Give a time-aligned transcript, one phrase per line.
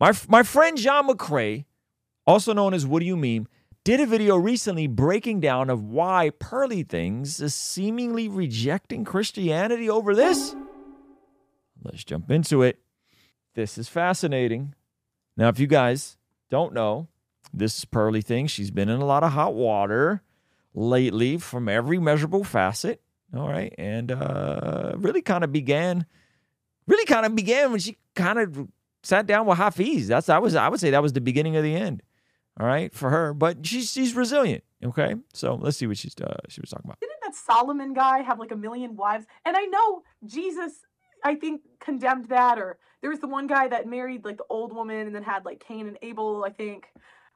[0.00, 1.64] My my friend Jon McCray,
[2.26, 3.48] also known as What Do You Meme,
[3.84, 10.14] did a video recently breaking down of why Pearly Things is seemingly rejecting Christianity over
[10.14, 10.54] this.
[11.82, 12.78] Let's jump into it.
[13.54, 14.74] This is fascinating.
[15.36, 16.16] Now, if you guys
[16.50, 17.08] don't know,
[17.52, 18.50] this is Pearly Things.
[18.50, 20.22] She's been in a lot of hot water
[20.74, 23.00] lately from every measurable facet.
[23.36, 23.74] All right.
[23.78, 26.06] And uh, really kind of began,
[26.86, 28.68] really kind of began when she kind of
[29.02, 30.08] sat down with Hafiz.
[30.08, 32.02] That's I was I would say that was the beginning of the end.
[32.60, 34.64] All right, for her, but she's she's resilient.
[34.84, 36.98] Okay, so let's see what she's uh, she was talking about.
[37.00, 39.26] Didn't that Solomon guy have like a million wives?
[39.44, 40.72] And I know Jesus,
[41.24, 42.58] I think condemned that.
[42.58, 45.44] Or there was the one guy that married like the old woman and then had
[45.44, 46.44] like Cain and Abel.
[46.44, 46.86] I think,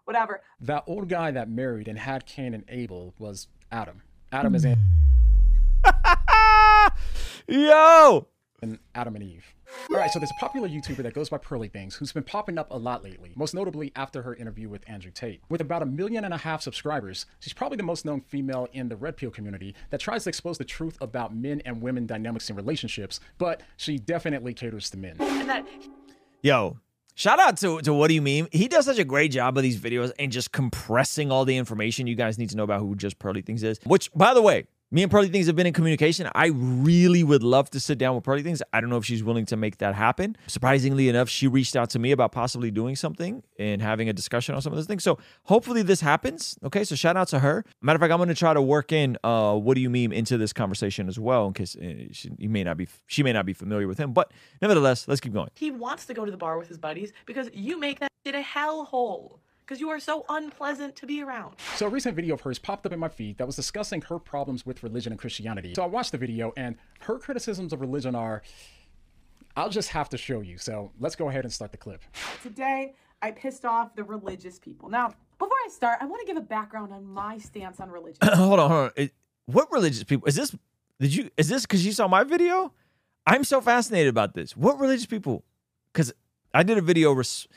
[0.05, 0.43] whatever.
[0.61, 4.03] That old guy that married and had Cain and Abel was Adam.
[4.33, 4.77] Adam is in
[7.49, 8.29] Yo,
[8.61, 9.55] and Adam and Eve.
[9.91, 12.59] All right, so there's a popular YouTuber that goes by Pearly Things who's been popping
[12.59, 15.43] up a lot lately, most notably after her interview with Andrew Tate.
[15.49, 18.89] With about a million and a half subscribers, she's probably the most known female in
[18.89, 22.49] the Red Pill community that tries to expose the truth about men and women dynamics
[22.49, 25.67] in relationships, but she definitely caters to men.
[26.43, 26.79] Yo.
[27.15, 28.49] Shout out to, to What Do You Meme?
[28.53, 32.07] He does such a great job of these videos and just compressing all the information
[32.07, 33.79] you guys need to know about who Just Pearly Things is.
[33.85, 36.29] Which, by the way, me and Pearly Things have been in communication.
[36.35, 38.63] I really would love to sit down with Pearly Things.
[38.75, 40.37] I don't know if she's willing to make that happen.
[40.47, 44.55] Surprisingly enough, she reached out to me about possibly doing something and having a discussion
[44.55, 45.03] on some of those things.
[45.03, 46.59] So hopefully this happens.
[46.63, 47.65] Okay, so shout out to her.
[47.81, 50.13] Matter of fact, I'm going to try to work in uh, what do you meme
[50.13, 53.33] into this conversation as well, in case uh, she, he may not be she may
[53.33, 54.13] not be familiar with him.
[54.13, 55.49] But nevertheless, let's keep going.
[55.55, 58.35] He wants to go to the bar with his buddies because you make that shit
[58.35, 59.39] a hellhole.
[59.73, 61.55] Because you are so unpleasant to be around.
[61.77, 64.19] So a recent video of hers popped up in my feed that was discussing her
[64.19, 65.73] problems with religion and Christianity.
[65.75, 68.43] So I watched the video and her criticisms of religion are
[69.57, 70.59] I'll just have to show you.
[70.59, 72.03] So let's go ahead and start the clip.
[72.43, 74.91] today I pissed off the religious people.
[74.91, 78.19] Now, before I start, I want to give a background on my stance on religion.
[78.23, 78.91] hold on, hold on.
[78.97, 79.15] It-
[79.47, 80.55] what religious people is this?
[81.01, 82.75] Did you is this because you saw my video?
[83.27, 84.55] I'm so fascinated about this.
[84.55, 85.45] What religious people?
[85.95, 86.13] Because
[86.53, 87.13] I did a video.
[87.13, 87.49] Res-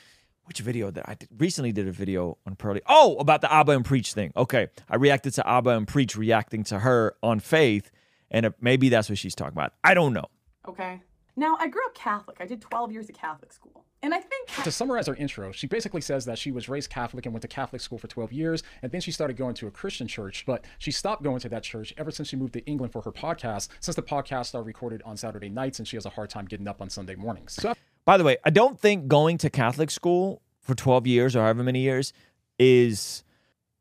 [0.45, 2.81] which video that I did, recently did a video on Pearly?
[2.88, 4.31] Oh, about the Aba and Preach thing.
[4.35, 7.91] Okay, I reacted to Aba and Preach reacting to her on faith,
[8.31, 9.73] and if, maybe that's what she's talking about.
[9.83, 10.25] I don't know.
[10.67, 11.01] Okay.
[11.38, 12.38] Now, I grew up Catholic.
[12.39, 13.83] I did 12 years of Catholic school.
[14.01, 17.25] And I think To summarize her intro, she basically says that she was raised Catholic
[17.25, 19.72] and went to Catholic school for 12 years, and then she started going to a
[19.72, 22.94] Christian church, but she stopped going to that church ever since she moved to England
[22.94, 26.12] for her podcast, since the podcasts are recorded on Saturday nights and she has a
[26.12, 27.53] hard time getting up on Sunday mornings.
[27.53, 27.73] So
[28.06, 31.64] By the way, I don't think going to Catholic school for 12 years or however
[31.64, 32.14] many years
[32.60, 33.24] is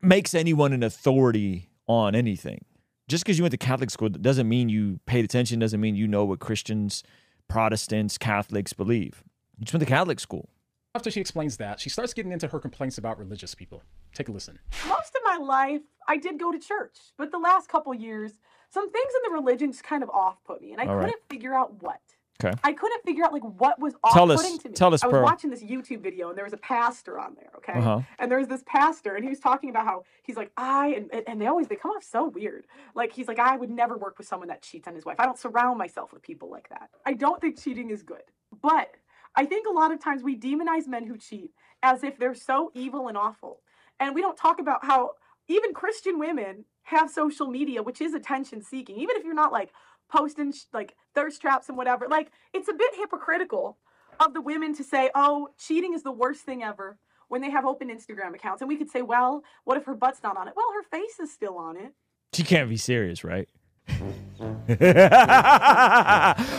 [0.01, 2.65] makes anyone an authority on anything.
[3.07, 6.07] Just because you went to Catholic school doesn't mean you paid attention, doesn't mean you
[6.07, 7.03] know what Christians,
[7.47, 9.23] Protestants, Catholics believe.
[9.57, 10.49] You just went to Catholic school.
[10.95, 13.83] after she explains that, she starts getting into her complaints about religious people.
[14.15, 14.57] Take a listen.
[14.87, 18.31] most of my life I did go to church, but the last couple years,
[18.71, 21.05] some things in the religion just kind of off put me, and I All right.
[21.05, 22.01] couldn't figure out what.
[22.43, 22.53] Okay.
[22.63, 24.75] I couldn't figure out like what was Tell off-putting to me.
[24.75, 27.49] tell us, I was watching this YouTube video and there was a pastor on there,
[27.57, 27.79] okay?
[27.79, 28.01] Uh-huh.
[28.19, 31.23] And there was this pastor and he was talking about how he's like I and-
[31.27, 32.67] and they always they come off so weird.
[32.93, 35.15] Like he's like I would never work with someone that cheats on his wife.
[35.19, 36.89] I don't surround myself with people like that.
[37.05, 38.23] I don't think cheating is good.
[38.61, 38.89] But
[39.35, 41.51] I think a lot of times we demonize men who cheat
[41.83, 43.61] as if they're so evil and awful.
[43.99, 45.11] And we don't talk about how
[45.47, 48.97] even Christian women have social media, which is attention seeking.
[48.97, 49.71] Even if you're not like
[50.09, 53.77] posting sh- like thirst traps and whatever, like it's a bit hypocritical
[54.19, 57.65] of the women to say, oh, cheating is the worst thing ever when they have
[57.65, 58.61] open Instagram accounts.
[58.61, 60.53] And we could say, well, what if her butt's not on it?
[60.55, 61.93] Well, her face is still on it.
[62.33, 63.47] She can't be serious, right?
[63.89, 64.05] All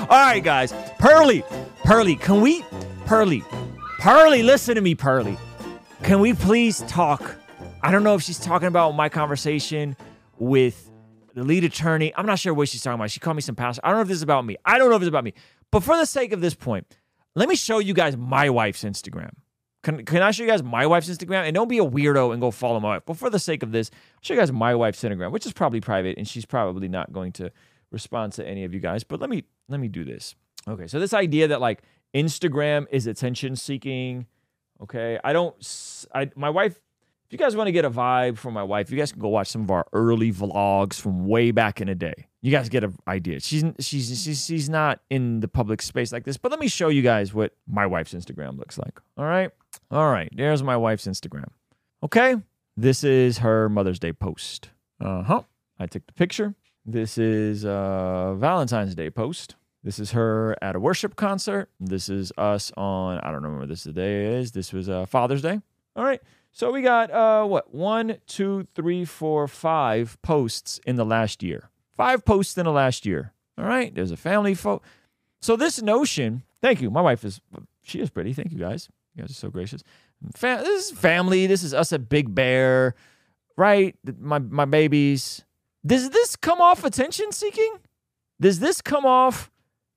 [0.09, 0.73] right, guys.
[0.99, 1.45] Pearly,
[1.85, 2.65] Pearly, can we,
[3.05, 3.43] Pearly,
[3.99, 5.37] Pearly, listen to me, Pearly.
[6.03, 7.37] Can we please talk?
[7.83, 9.97] I don't know if she's talking about my conversation
[10.39, 10.91] with
[11.37, 12.13] the lead attorney.
[12.17, 13.11] I'm not sure what she's talking about.
[13.11, 13.83] She called me some pastor.
[13.85, 14.57] I don't know if this is about me.
[14.65, 15.35] I don't know if it's about me.
[15.71, 16.87] But for the sake of this point,
[17.35, 19.33] let me show you guys my wife's Instagram.
[19.83, 21.45] Can, can I show you guys my wife's Instagram?
[21.45, 23.03] And don't be a weirdo and go follow my wife.
[23.05, 25.53] But for the sake of this, I'll show you guys my wife's Instagram, which is
[25.53, 27.53] probably private, and she's probably not going to
[27.93, 29.05] respond to any of you guys.
[29.05, 30.35] But let me let me do this.
[30.67, 31.83] Okay, so this idea that like
[32.15, 34.27] Instagram is attention seeking.
[34.83, 35.55] Okay, I don't.
[36.15, 36.81] I my wife.
[37.27, 39.27] If you guys want to get a vibe from my wife, you guys can go
[39.27, 42.29] watch some of our early vlogs from way back in the day.
[42.41, 43.41] You guys get an idea.
[43.41, 46.37] She's she's she's, she's not in the public space like this.
[46.37, 49.01] But let me show you guys what my wife's Instagram looks like.
[49.19, 49.51] All right,
[49.91, 50.29] all right.
[50.37, 51.49] There's my wife's Instagram.
[52.05, 52.37] Okay,
[52.77, 54.71] this is her Mother's Day post.
[55.01, 55.43] Uh huh.
[55.81, 56.55] I took the picture.
[56.85, 59.57] This is uh Valentine's Day post.
[59.83, 61.71] This is her at a worship concert.
[61.79, 64.51] This is us on, I don't remember this day is.
[64.51, 65.61] This was uh, Father's Day.
[65.97, 66.23] All right.
[66.53, 67.75] So we got uh, what?
[67.75, 71.71] One, two, three, four, five posts in the last year.
[71.97, 73.33] Five posts in the last year.
[73.59, 73.95] All right.
[73.95, 74.83] There's a family photo.
[75.41, 76.91] So this notion, thank you.
[76.91, 77.41] My wife is,
[77.83, 78.33] she is pretty.
[78.33, 78.89] Thank you guys.
[79.15, 79.83] You guys are so gracious.
[80.35, 81.47] Fa- this is family.
[81.47, 82.95] This is us at Big Bear,
[83.57, 83.97] right?
[84.19, 85.45] My my babies.
[85.85, 87.77] Does this come off attention seeking?
[88.41, 89.51] Does this come off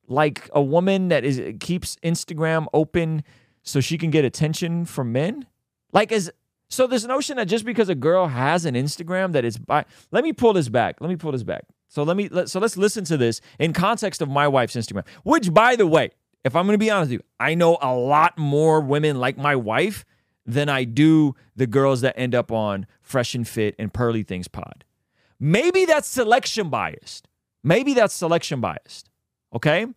[0.08, 3.24] like a woman that is keeps Instagram open
[3.64, 5.46] so she can get attention from men?
[5.92, 6.32] Like is
[6.70, 10.24] so this notion that just because a girl has an Instagram that is by let
[10.24, 10.98] me pull this back.
[11.00, 11.64] Let me pull this back.
[11.88, 15.06] So let me let, so let's listen to this in context of my wife's Instagram.
[15.24, 16.12] Which by the way,
[16.44, 19.38] if I'm going to be honest with you, I know a lot more women like
[19.38, 20.06] my wife
[20.46, 24.48] than I do the girls that end up on Fresh and Fit and Pearly Things
[24.48, 24.86] Pod.
[25.40, 27.28] Maybe that's selection biased.
[27.64, 29.10] Maybe that's selection biased.
[29.54, 29.88] Okay?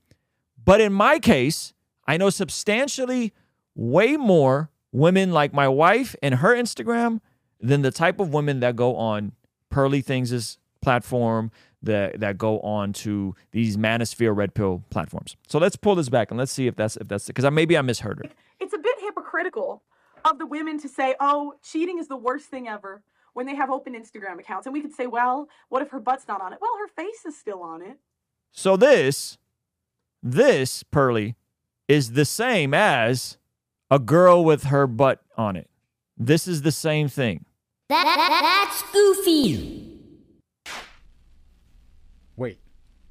[0.63, 1.73] But in my case,
[2.07, 3.33] I know substantially
[3.75, 7.21] way more women like my wife and her Instagram
[7.61, 9.33] than the type of women that go on
[9.71, 11.51] Pearly Things' platform,
[11.83, 15.37] that that go on to these Manosphere Red Pill platforms.
[15.49, 17.83] So let's pull this back and let's see if that's if that's because maybe I
[17.83, 18.31] misheard her.
[18.61, 19.83] It's a bit hypocritical
[20.25, 23.03] of the women to say, "Oh, cheating is the worst thing ever."
[23.35, 26.29] When they have open Instagram accounts, and we could say, "Well, what if her butt's
[26.29, 27.97] not on it?" Well, her face is still on it.
[28.51, 29.39] So this,
[30.23, 31.35] this Pearly,
[31.89, 33.39] is the same as
[33.93, 35.69] a girl with her butt on it.
[36.17, 37.45] This is the same thing.
[37.91, 39.99] That, that, that's goofy.
[42.35, 42.59] Wait,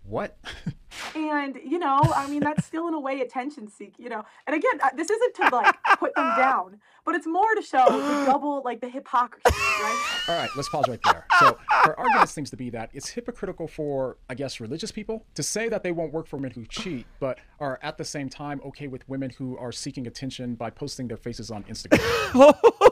[0.03, 0.39] what?
[1.15, 3.95] And you know, I mean, that's still in a way attention seek.
[3.97, 7.53] You know, and again, uh, this isn't to like put them down, but it's more
[7.55, 10.23] to show the double, like the hypocrisy, right?
[10.27, 11.25] All right, let's pause right there.
[11.39, 15.43] So her argument seems to be that it's hypocritical for, I guess, religious people to
[15.43, 18.61] say that they won't work for men who cheat, but are at the same time
[18.65, 22.01] okay with women who are seeking attention by posting their faces on Instagram.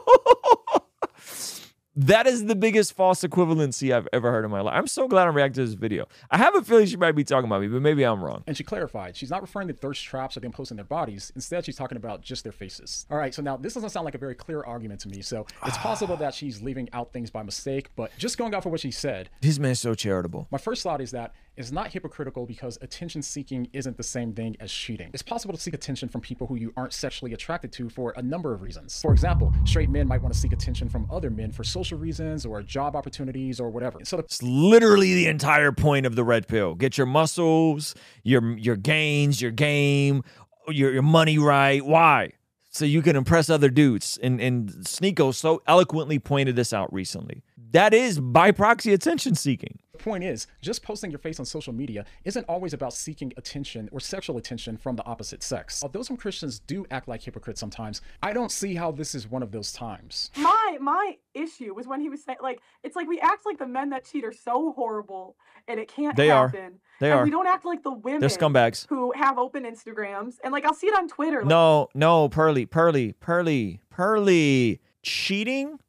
[2.00, 4.74] That is the biggest false equivalency I've ever heard in my life.
[4.74, 6.07] I'm so glad I'm reacting to this video.
[6.31, 8.42] I have a feeling she might be talking about me, but maybe I'm wrong.
[8.48, 11.34] And she clarified, she's not referring to thirst traps or them posting their bodies.
[11.36, 13.06] Instead, she's talking about just their faces.
[13.12, 15.22] All right, so now this doesn't sound like a very clear argument to me.
[15.22, 18.72] So it's possible that she's leaving out things by mistake, but just going off of
[18.72, 20.48] what she said, This man's so charitable.
[20.51, 24.56] my first thought is that it's not hypocritical because attention seeking isn't the same thing
[24.61, 25.09] as cheating.
[25.13, 28.21] It's possible to seek attention from people who you aren't sexually attracted to for a
[28.21, 29.01] number of reasons.
[29.01, 32.45] For example, straight men might want to seek attention from other men for social reasons
[32.45, 34.00] or job opportunities or whatever.
[34.06, 36.75] So the It's literally the entire point of the red pill.
[36.75, 40.23] Get your muscles, your your gains, your game,
[40.69, 41.85] your, your money right.
[41.85, 42.31] Why?
[42.69, 44.17] So you can impress other dudes.
[44.23, 47.44] And and Sneako so eloquently pointed this out recently.
[47.71, 49.77] That is by proxy attention seeking.
[49.92, 53.89] The point is, just posting your face on social media isn't always about seeking attention
[53.92, 55.83] or sexual attention from the opposite sex.
[55.83, 59.44] Although some Christians do act like hypocrites sometimes, I don't see how this is one
[59.44, 60.31] of those times.
[60.38, 63.68] My my issue was when he was saying like it's like we act like the
[63.68, 65.36] men that cheat are so horrible
[65.68, 66.48] and it can't They are.
[66.48, 66.80] happen.
[67.00, 67.24] They and are.
[67.24, 68.88] we don't act like the women They're scumbags.
[68.89, 71.39] who have open Instagrams and like I'll see it on Twitter.
[71.42, 74.80] Like, No, no, Pearly, Pearly, Pearly, Pearly.
[75.01, 75.80] Cheating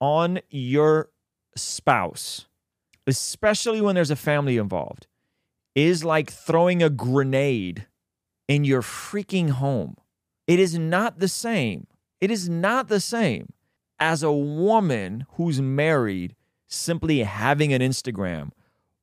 [0.00, 1.10] on your
[1.56, 2.46] spouse,
[3.06, 5.06] especially when there's a family involved,
[5.74, 7.86] is like throwing a grenade
[8.48, 9.96] in your freaking home.
[10.46, 11.86] It is not the same.
[12.20, 13.52] It is not the same
[13.98, 16.34] as a woman who's married
[16.68, 18.50] simply having an Instagram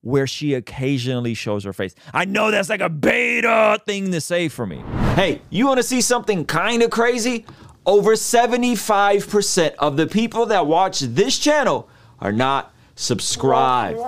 [0.01, 1.95] where she occasionally shows her face.
[2.13, 4.83] I know that's like a beta thing to say for me.
[5.15, 7.45] Hey, you want to see something kind of crazy?
[7.85, 13.99] Over 75% of the people that watch this channel are not subscribed.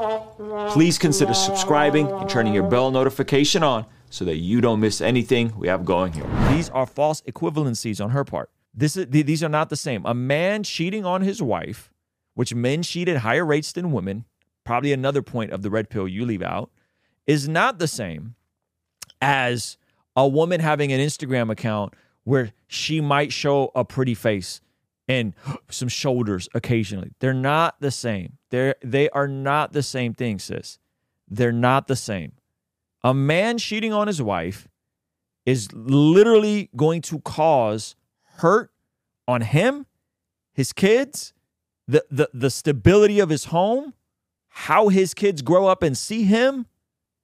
[0.72, 5.54] Please consider subscribing and turning your bell notification on so that you don't miss anything
[5.58, 6.26] we have going here.
[6.52, 8.50] These are false equivalencies on her part.
[8.74, 10.06] This is, these are not the same.
[10.06, 11.92] A man cheating on his wife,
[12.34, 14.24] which men cheat at higher rates than women,
[14.64, 16.70] probably another point of the red pill you leave out,
[17.28, 18.36] is not the same
[19.22, 19.76] as
[20.16, 21.94] a woman having an Instagram account
[22.26, 24.60] where she might show a pretty face
[25.08, 25.34] and
[25.70, 27.14] some shoulders occasionally.
[27.20, 28.38] They're not the same.
[28.50, 30.80] They're they are not the same thing, sis.
[31.28, 32.34] They're not the same.
[33.04, 34.68] A man cheating on his wife
[35.46, 37.96] is literally going to cause
[38.38, 38.72] hurt
[39.28, 39.86] on him,
[40.54, 41.34] his kids,
[41.88, 43.94] the the the stability of his home,
[44.50, 46.66] how his kids grow up and see him,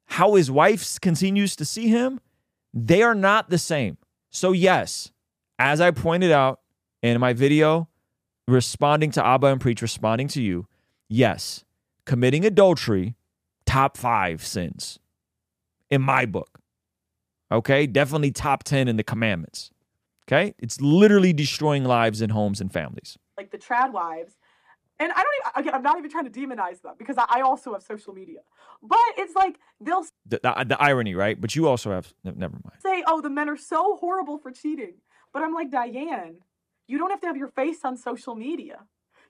[0.06, 2.20] how his wife continues to see him,
[2.74, 3.98] they are not the same.
[4.32, 5.12] So, yes,
[5.60, 6.62] as I pointed out
[7.04, 7.90] in my video,
[8.48, 10.68] responding to Aba and Preach, responding to you,
[11.10, 11.64] yes,
[12.06, 13.16] committing adultery,
[13.66, 15.00] top five sins
[15.90, 16.60] in my book.
[17.52, 19.72] Okay, definitely top 10 in the commandments.
[20.28, 23.18] Okay, it's literally destroying lives and homes and families.
[23.38, 24.38] like the trad wives.
[25.02, 27.42] And I don't even, again, I'm not even trying to demonize them because I, I
[27.42, 28.40] also have social media.
[28.84, 31.40] But it's like they'll The, the, the irony, right?
[31.40, 32.78] But you also have, never mind.
[32.82, 34.96] say, oh, the men are so horrible for cheating.
[35.34, 36.36] But I'm like, Diane,
[36.88, 38.82] you don't have to have your face on social media.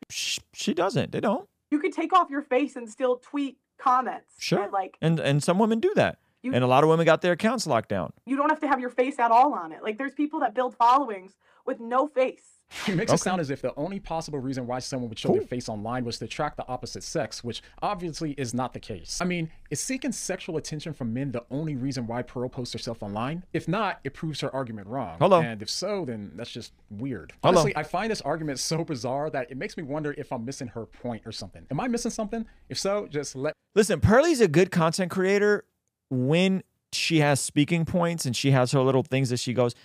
[0.09, 1.11] She, she doesn't.
[1.11, 1.47] They don't.
[1.71, 4.33] You could take off your face and still tweet comments.
[4.39, 4.63] Sure.
[4.63, 6.19] And like, And and some women do that.
[6.43, 8.11] You- and a lot of women got their accounts locked down.
[8.25, 9.83] you don't have to have your face at all on it.
[9.83, 12.43] Like, there's people that build followings with no face.
[12.87, 13.15] It makes Okay.
[13.15, 15.37] it sound as if the only possible reason why someone would show Cool.
[15.39, 19.19] their face online was to attract the opposite sex, which obviously is not the case.
[19.21, 23.03] I mean, is seeking sexual attention from men the only reason why Pearl posts herself
[23.03, 23.43] online?
[23.53, 25.17] If not, it proves her argument wrong.
[25.19, 25.41] Hello.
[25.41, 27.33] And if so, then that's just weird.
[27.43, 27.51] Hello.
[27.59, 30.67] Honestly, I find this argument so bizarre that it makes me wonder if I'm missing
[30.69, 31.65] her point or something.
[31.71, 32.45] Am I missing something?
[32.69, 35.65] If so, just let Listen, Pearly's a good content creator
[36.09, 36.63] when
[36.93, 39.75] she has speaking points and she has her little things that she goes.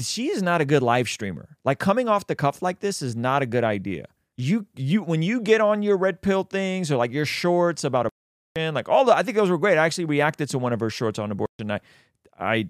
[0.00, 1.56] She is not a good live streamer.
[1.64, 4.06] Like coming off the cuff like this is not a good idea.
[4.36, 8.06] You you when you get on your red pill things or like your shorts about
[8.06, 9.78] abortion, like all the I think those were great.
[9.78, 11.70] I actually reacted to one of her shorts on abortion.
[11.70, 11.80] I
[12.38, 12.68] I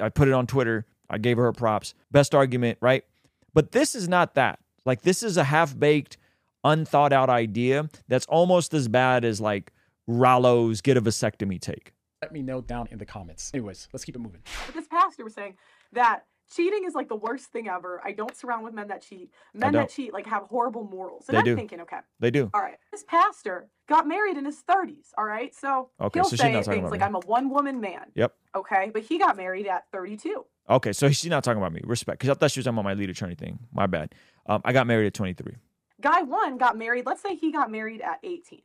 [0.00, 0.86] I put it on Twitter.
[1.08, 1.94] I gave her props.
[2.12, 3.04] Best argument, right?
[3.52, 4.60] But this is not that.
[4.84, 6.16] Like this is a half baked,
[6.62, 9.72] unthought out idea that's almost as bad as like
[10.08, 11.92] Rollo's get a vasectomy take.
[12.22, 13.50] let me know down in the comments.
[13.52, 14.42] Anyways, let's keep it moving.
[14.66, 15.56] But this pastor was saying
[15.92, 18.00] that cheating is like the worst thing ever.
[18.04, 19.30] I don't surround with men that cheat.
[19.54, 21.26] Men that cheat like have horrible morals.
[21.28, 21.56] And They I'm do.
[21.56, 22.50] thinking, okay, They do.
[22.52, 25.08] all right, this pastor got married in his 30s.
[25.16, 27.06] All right, so Okay, he'll so say things like, me.
[27.06, 28.34] "I'm a one woman man." Yep.
[28.56, 30.44] Okay, but he got married at 32.
[30.68, 31.80] Okay, so she's not talking about me.
[31.84, 33.58] Respect, because I thought she was talking about my lead attorney thing.
[33.72, 34.14] My bad.
[34.46, 35.56] Um, I got married at 23.
[36.00, 37.06] Guy one got married.
[37.06, 38.60] Let's say he got married at 18.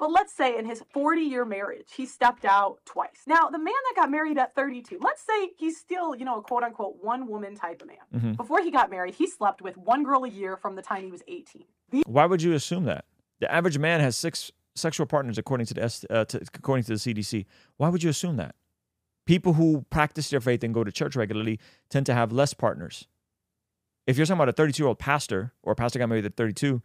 [0.00, 3.20] But let's say in his 40 year marriage, he stepped out twice.
[3.26, 6.42] Now, the man that got married at 32, let's say he's still, you know, a
[6.42, 7.98] quote unquote one woman type of man.
[8.14, 8.36] Mhm.
[8.38, 11.10] Before he got married, he slept with one girl a year from the time he
[11.10, 11.66] was 18.
[11.90, 13.04] These Why would you assume that?
[13.40, 16.92] The average man has six sexual partners according to the S, uh, to, according to
[16.92, 17.44] the CDC.
[17.76, 18.54] Why would you assume that?
[19.26, 23.06] People who practice their faith and go to church regularly tend to have less partners.
[24.06, 26.36] If you're talking about a 32 year old pastor or a pastor got married at
[26.36, 26.80] 32,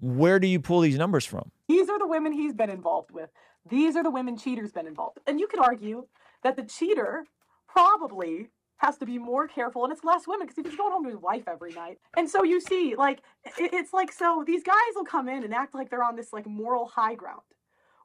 [0.00, 1.50] where do you pull these numbers from?
[1.68, 3.30] These are the women he's been involved with.
[3.68, 5.18] These are the women cheaters been involved.
[5.26, 6.06] And you could argue
[6.42, 7.24] that the cheater
[7.68, 8.48] probably
[8.78, 11.18] has to be more careful and it's less women because he's going home to his
[11.18, 11.98] wife every night.
[12.16, 13.20] And so you see, like,
[13.58, 16.46] it's like, so these guys will come in and act like they're on this like
[16.46, 17.40] moral high ground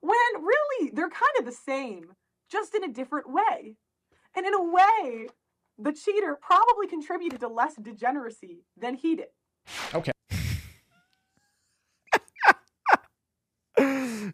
[0.01, 2.13] when really they're kind of the same,
[2.49, 3.75] just in a different way.
[4.35, 5.27] And in a way,
[5.77, 9.27] the cheater probably contributed to less degeneracy than he did.
[9.93, 10.11] Okay.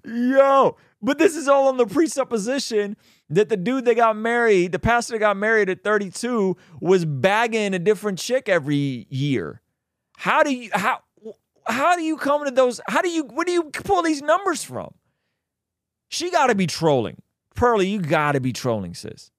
[0.08, 2.96] Yo, but this is all on the presupposition
[3.30, 7.74] that the dude that got married, the pastor that got married at 32, was bagging
[7.74, 9.62] a different chick every year.
[10.16, 11.02] How do you how
[11.66, 12.80] how do you come to those?
[12.88, 14.94] How do you where do you pull these numbers from?
[16.08, 17.22] She got to be trolling.
[17.54, 19.32] Pearly, you got to be trolling, sis.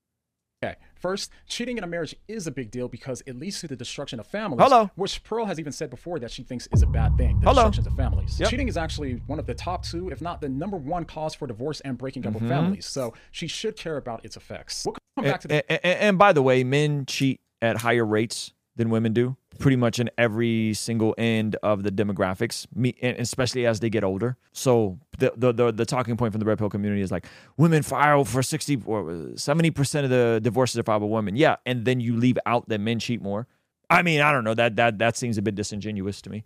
[0.99, 4.19] First, cheating in a marriage is a big deal because it leads to the destruction
[4.21, 4.63] of families.
[4.63, 4.91] Hello.
[4.97, 7.41] Which Pearl has even said before that she thinks is a bad thing.
[7.41, 7.69] The Hello.
[7.69, 8.39] destruction of families.
[8.41, 8.51] Yep.
[8.51, 11.47] Cheating is actually one of the top two, if not the number one cause for
[11.47, 12.45] divorce and breaking up Mm-hmm.
[12.45, 12.87] of families.
[12.87, 14.85] So she should care about its effects.
[14.85, 18.05] We'll come back to the And, and- and by the way, men cheat at higher
[18.07, 23.67] rates than women do, pretty much in every single end of the demographics, me, especially
[23.67, 24.37] as they get older.
[24.53, 27.83] So the, the the the talking point from the red pill community is like women
[27.83, 31.37] file for sixty or seventy percent of the divorces are filed by women.
[31.37, 33.47] Yeah, and then you leave out that men cheat more.
[33.91, 36.45] I mean, I don't know that that that seems a bit disingenuous to me.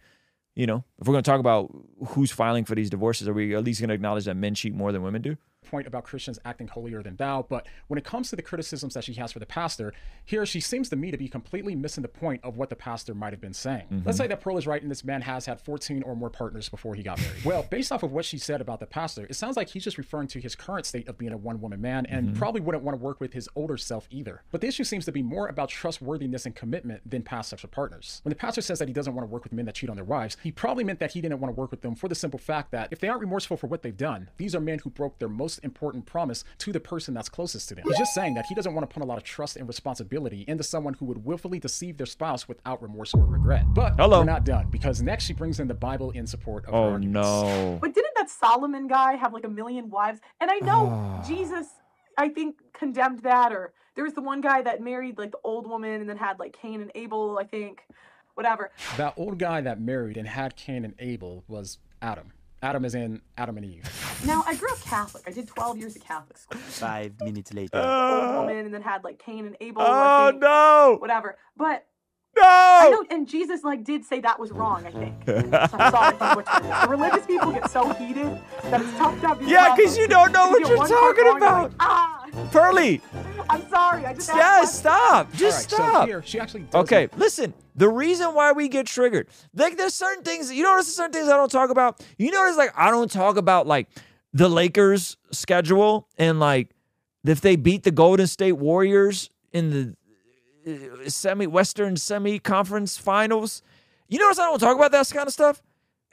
[0.54, 1.70] You know, if we're going to talk about
[2.08, 4.74] who's filing for these divorces, are we at least going to acknowledge that men cheat
[4.74, 5.36] more than women do?
[5.72, 9.04] Point about Christians acting holier than thou, but when it comes to the criticisms that
[9.04, 12.08] she has for the pastor, here she seems to me to be completely missing the
[12.08, 13.86] point of what the pastor might have been saying.
[13.90, 14.12] Let's mm-hmm.
[14.12, 16.94] say that Pearl is right and this man has had 14 or more partners before
[16.94, 17.42] he got married.
[17.44, 19.96] well, based off of what she said about the pastor, it sounds like he's just
[19.96, 22.38] referring to his current state of being a one woman man and mm-hmm.
[22.38, 24.42] probably wouldn't want to work with his older self either.
[24.50, 28.20] But the issue seems to be more about trustworthiness and commitment than past sexual partners.
[28.24, 29.96] When the pastor says that he doesn't want to work with men that cheat on
[29.96, 32.14] their wives, he probably meant that he didn't want to work with them for the
[32.14, 34.90] simple fact that if they aren't remorseful for what they've done, these are men who
[34.90, 37.84] broke their most important promise to the person that's closest to them.
[37.86, 40.44] He's just saying that he doesn't want to put a lot of trust and responsibility
[40.48, 43.64] into someone who would willfully deceive their spouse without remorse or regret.
[43.74, 44.18] But Hello.
[44.20, 46.96] we're not done because next she brings in the Bible in support of her Oh
[46.98, 47.78] no.
[47.80, 50.20] But didn't that Solomon guy have like a million wives?
[50.40, 51.22] And I know Ah.
[51.26, 51.66] Jesus,
[52.18, 53.52] I think, condemned that.
[53.52, 56.38] Or there was the one guy that married like the old woman and then had
[56.38, 57.82] like Cain and Abel, I think.
[58.34, 58.70] Whatever.
[58.96, 62.32] That old guy that married and had Cain and Abel was Adam.
[62.62, 64.22] Adam is in Adam and Eve.
[64.24, 65.24] Now, I grew up Catholic.
[65.26, 66.60] I did 12 years of Catholic school.
[66.60, 67.78] Five minutes later.
[67.78, 69.82] Old woman, and then had like Cain and Abel.
[69.82, 70.96] Oh like, no!
[71.00, 71.36] Whatever.
[71.56, 71.86] But
[72.36, 72.42] no.
[72.44, 74.86] I know, and Jesus like did say that was wrong.
[74.86, 75.14] I think.
[75.28, 76.80] I'm sorry if I'm butchering this.
[76.82, 80.06] The religious people get so heated that it's tough to have these Yeah, 'cause you
[80.06, 81.62] don't know what you're talking about.
[81.70, 83.02] like, ah, Pearly,
[83.48, 84.06] I'm sorry.
[84.06, 84.78] I just asked yeah, questions.
[84.78, 85.32] stop.
[85.32, 86.02] Just right, stop.
[86.02, 87.54] so here she actually does Okay, listen.
[87.74, 90.52] The reason why we get triggered, like, there's certain things.
[90.52, 92.04] You notice there's certain things I don't talk about.
[92.18, 93.88] You notice, like, I don't talk about like
[94.32, 96.70] the Lakers' schedule and like
[97.24, 99.96] if they beat the Golden State Warriors in the
[100.66, 103.62] uh, semi Western semi conference finals.
[104.08, 105.62] You notice I don't talk about that kind of stuff.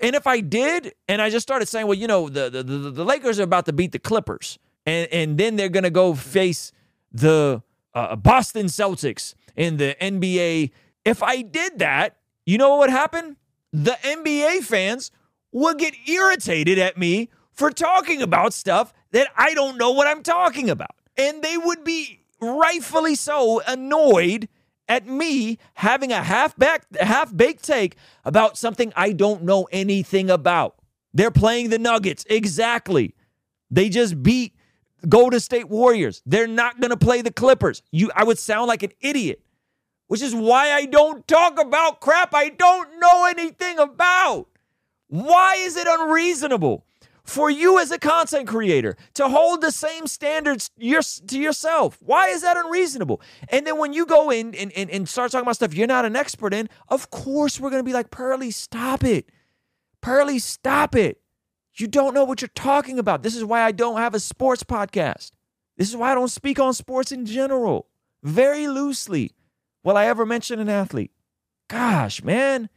[0.02, 2.92] And if I did, and I just started saying, well, you know, the the, the,
[2.92, 6.72] the Lakers are about to beat the Clippers, and and then they're gonna go face
[7.12, 7.64] the
[7.94, 10.72] uh, Boston Celtics in the NBA.
[11.06, 13.38] If I did that, you know what would happen?
[13.72, 15.12] The NBA fans
[15.52, 20.24] would get irritated at me for talking about stuff that I don't know what I'm
[20.24, 20.96] talking about.
[21.18, 24.48] And they would be rightfully so annoyed
[24.88, 30.30] at me having a half back half baked take about something I don't know anything
[30.30, 30.76] about.
[31.14, 32.26] They're playing the Nuggets.
[32.30, 33.16] Exactly.
[33.70, 34.56] They just beat
[35.08, 36.22] Golden State Warriors.
[36.26, 37.82] They're not going to play the Clippers.
[37.92, 39.42] You I would sound like an idiot.
[40.08, 44.48] Which is why I don't talk about crap I don't know anything about.
[45.08, 46.86] Why is it unreasonable
[47.24, 51.98] for you as a content creator to hold the same standards your, to yourself?
[52.02, 53.22] Why is that unreasonable?
[53.50, 56.06] And then when you go in and, and, and start talking about stuff you're not
[56.06, 59.30] an expert in, of course we're going to be like, Pearly, stop it.
[60.02, 61.22] Pearly, stop it.
[61.80, 63.24] You don't know what you're talking about.
[63.24, 65.32] This is why I don't have a sports podcast.
[65.78, 67.88] This is why I don't speak on sports in general.
[68.22, 69.32] Very loosely.
[69.84, 71.12] Will I ever mention an athlete?
[71.70, 72.70] Gosh, man.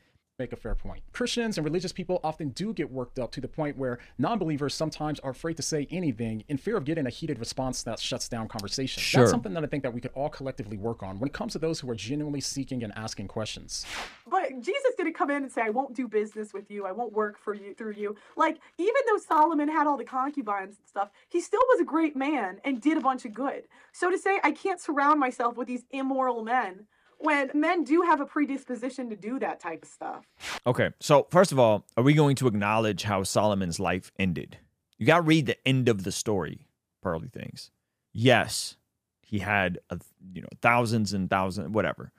[0.43, 1.03] Make a fair point.
[1.13, 4.75] Christians and religious people often do get worked up to the point where non believers
[4.75, 8.29] sometimes are afraid to say anything in fear of getting a heated response that shuts
[8.29, 9.01] down conversation.
[9.01, 9.21] Sure.
[9.21, 11.53] That's something that I think that we could all collectively work on when it comes
[11.53, 13.87] to those who are genuinely seeking and asking questions.
[14.29, 16.87] But Jesus didn't come in and say, I won't do business with you.
[16.87, 18.17] I won't work for you through you.
[18.37, 22.17] Like, even though Solomon had all the concubines and stuff, he still was a great
[22.17, 23.65] man and did a bunch of good.
[23.93, 26.87] So to say, I can't surround myself with these immoral men
[27.23, 30.27] when men do have a predisposition to do that type of stuff.
[30.67, 34.59] Okay, so first of all, are we going to acknowledge how Solomon's life ended?
[34.99, 36.67] You got to read the end of the story,
[37.03, 37.71] Pearly Things.
[38.13, 38.77] Yes,
[39.23, 39.99] he had a,
[40.35, 42.13] you know thousands and thousands, whatever,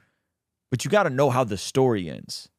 [0.72, 2.50] but you got to know how the story ends.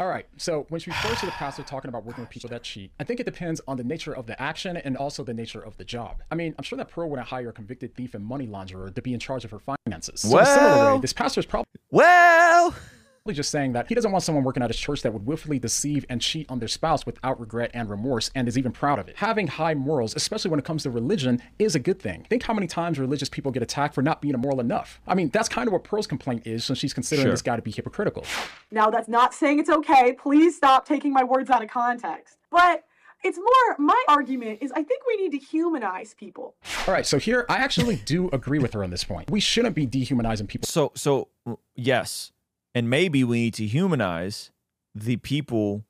[0.00, 0.26] All right.
[0.36, 3.04] So when she refers to the pastor talking about working with people that cheat, I
[3.04, 5.84] think it depends on the nature of the action and also the nature of the
[5.84, 6.22] job.
[6.30, 9.02] I mean, I'm sure that Pearl wouldn't hire a convicted thief and money launderer to
[9.02, 10.20] be in charge of her finances.
[10.20, 12.74] So Well- way, this pastor is probably Well,
[13.34, 16.04] just saying that he doesn't want someone working at his church that would willfully deceive
[16.08, 19.16] and cheat on their spouse without regret and remorse and is even proud of it.
[19.16, 22.26] Having high morals, especially when it comes to religion, is a good thing.
[22.28, 25.00] Think how many times religious people get attacked for not being immoral enough.
[25.06, 27.32] I mean, that's kind of what Pearl's complaint is, so she's considering Sure.
[27.32, 28.24] this guy to be hypocritical.
[28.70, 30.12] Now, that's not saying it's okay.
[30.12, 32.36] Please stop taking my words out of context.
[32.50, 32.84] But
[33.24, 36.54] it's more, my argument is I think we need to humanize people.
[36.86, 39.28] All right, so here I actually do agree with her on this point.
[39.30, 40.66] We shouldn't be dehumanizing people.
[40.68, 41.28] so so
[41.74, 42.30] yes,
[42.74, 44.50] and maybe we need to humanize
[44.94, 45.84] the people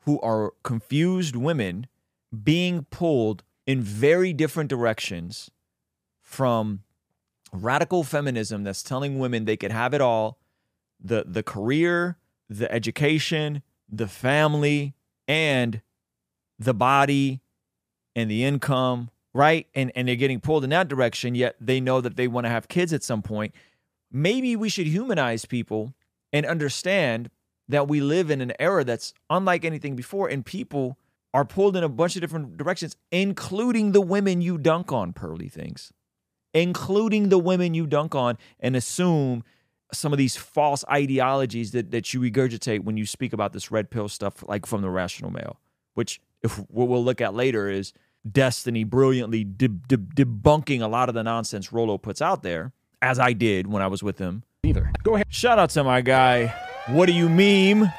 [0.00, 1.86] who are confused women
[2.42, 5.50] being pulled in very different directions
[6.20, 6.82] from
[7.52, 10.38] radical feminism that's telling women they could have it all
[10.98, 12.16] the the career
[12.48, 14.94] the education the family
[15.28, 15.82] and
[16.58, 17.42] the body
[18.16, 19.66] and the income right?
[19.74, 22.50] And and they're getting pulled in that direction yet they know that they want to
[22.50, 23.54] have kids at some point
[24.12, 25.94] maybe we should humanize people
[26.32, 27.30] and understand
[27.68, 30.98] that we live in an era that's unlike anything before and people
[31.34, 35.48] are pulled in a bunch of different directions including the women you dunk on pearly
[35.48, 35.92] things
[36.52, 39.42] including the women you dunk on and assume
[39.92, 43.90] some of these false ideologies that, that you regurgitate when you speak about this red
[43.90, 45.58] pill stuff like from the rational male
[45.94, 47.92] which if what we'll look at later is
[48.30, 52.72] destiny brilliantly de- de- debunking a lot of the nonsense Rollo puts out there
[53.02, 54.92] as i did when i was with him Either.
[55.02, 55.26] Go ahead.
[55.28, 56.54] Shout out to my guy,
[56.86, 57.92] What Do You Meme?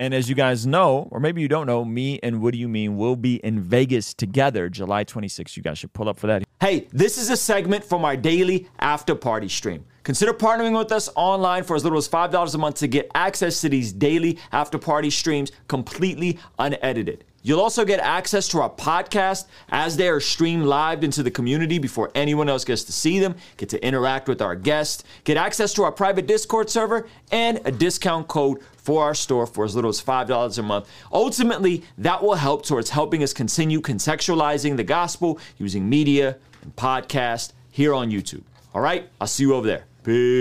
[0.00, 2.68] And as you guys know, or maybe you don't know, me and What Do You
[2.68, 5.56] Meme will be in Vegas together July 26th.
[5.56, 6.42] You guys should pull up for that.
[6.60, 9.84] Hey, this is a segment from our daily after party stream.
[10.02, 13.60] Consider partnering with us online for as little as $5 a month to get access
[13.60, 17.24] to these daily after party streams completely unedited.
[17.42, 21.78] You'll also get access to our podcast as they are streamed live into the community
[21.78, 25.72] before anyone else gets to see them, get to interact with our guests, get access
[25.74, 29.90] to our private Discord server, and a discount code for our store for as little
[29.90, 30.88] as $5 a month.
[31.12, 37.52] Ultimately, that will help towards helping us continue contextualizing the gospel using media and podcast
[37.70, 38.42] here on YouTube.
[38.74, 39.84] All right, I'll see you over there.
[40.04, 40.40] Peace.